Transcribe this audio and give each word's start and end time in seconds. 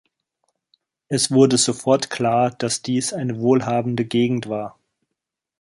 Es 1.09 1.29
wurde 1.29 1.59
sofort 1.59 2.09
klar, 2.09 2.49
dass 2.49 2.81
dies 2.81 3.13
eine 3.13 3.39
wohlhabende 3.39 4.03
Gegend 4.03 4.49
war. 4.49 4.75